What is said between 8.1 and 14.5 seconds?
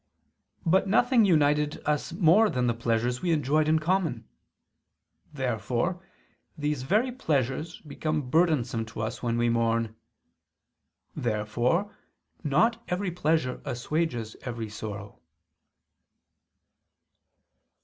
burdensome to us when we mourn. Therefore not every pleasure assuages